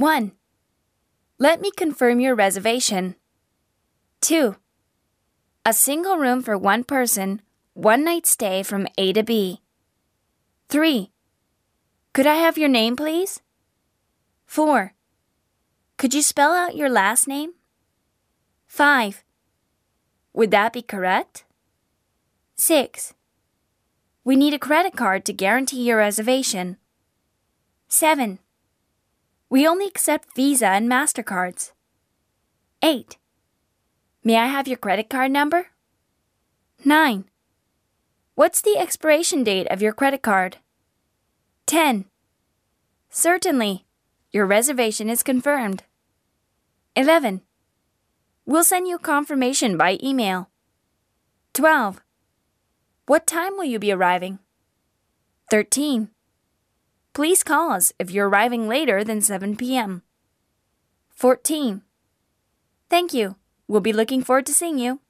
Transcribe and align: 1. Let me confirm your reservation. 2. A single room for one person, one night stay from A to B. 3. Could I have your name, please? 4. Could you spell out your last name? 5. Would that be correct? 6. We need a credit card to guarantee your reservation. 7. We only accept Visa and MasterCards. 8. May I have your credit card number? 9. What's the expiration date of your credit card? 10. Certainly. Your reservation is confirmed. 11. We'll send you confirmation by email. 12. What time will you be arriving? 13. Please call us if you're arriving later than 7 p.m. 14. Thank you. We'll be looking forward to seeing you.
1. 0.00 0.32
Let 1.38 1.60
me 1.60 1.70
confirm 1.76 2.20
your 2.20 2.34
reservation. 2.34 3.16
2. 4.22 4.56
A 5.66 5.74
single 5.74 6.16
room 6.16 6.42
for 6.42 6.56
one 6.56 6.84
person, 6.84 7.42
one 7.74 8.02
night 8.02 8.24
stay 8.24 8.62
from 8.62 8.88
A 8.96 9.12
to 9.12 9.22
B. 9.22 9.60
3. 10.70 11.10
Could 12.14 12.26
I 12.26 12.36
have 12.36 12.56
your 12.56 12.70
name, 12.70 12.96
please? 12.96 13.42
4. 14.46 14.94
Could 15.98 16.14
you 16.14 16.22
spell 16.22 16.54
out 16.54 16.74
your 16.74 16.88
last 16.88 17.28
name? 17.28 17.52
5. 18.68 19.22
Would 20.32 20.50
that 20.50 20.72
be 20.72 20.80
correct? 20.80 21.44
6. 22.56 23.12
We 24.24 24.34
need 24.34 24.54
a 24.54 24.58
credit 24.58 24.96
card 24.96 25.26
to 25.26 25.34
guarantee 25.34 25.82
your 25.82 25.98
reservation. 25.98 26.78
7. 27.88 28.38
We 29.50 29.66
only 29.66 29.86
accept 29.86 30.36
Visa 30.36 30.68
and 30.68 30.88
MasterCards. 30.88 31.72
8. 32.82 33.16
May 34.22 34.36
I 34.36 34.46
have 34.46 34.68
your 34.68 34.76
credit 34.76 35.10
card 35.10 35.32
number? 35.32 35.66
9. 36.84 37.24
What's 38.36 38.62
the 38.62 38.78
expiration 38.78 39.42
date 39.42 39.66
of 39.66 39.82
your 39.82 39.92
credit 39.92 40.22
card? 40.22 40.58
10. 41.66 42.04
Certainly. 43.10 43.84
Your 44.30 44.46
reservation 44.46 45.10
is 45.10 45.24
confirmed. 45.24 45.82
11. 46.94 47.40
We'll 48.46 48.62
send 48.62 48.86
you 48.86 48.98
confirmation 48.98 49.76
by 49.76 49.98
email. 50.00 50.48
12. 51.54 52.00
What 53.06 53.26
time 53.26 53.56
will 53.56 53.64
you 53.64 53.80
be 53.80 53.90
arriving? 53.90 54.38
13. 55.50 56.10
Please 57.12 57.42
call 57.42 57.72
us 57.72 57.92
if 57.98 58.10
you're 58.10 58.28
arriving 58.28 58.68
later 58.68 59.02
than 59.02 59.20
7 59.20 59.56
p.m. 59.56 60.02
14. 61.10 61.82
Thank 62.88 63.12
you. 63.12 63.36
We'll 63.66 63.80
be 63.80 63.92
looking 63.92 64.22
forward 64.22 64.46
to 64.46 64.54
seeing 64.54 64.78
you. 64.78 65.00